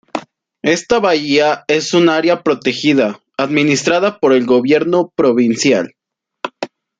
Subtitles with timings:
[0.63, 5.93] Esta bahía es un área protegida administrada por el gobierno provincial.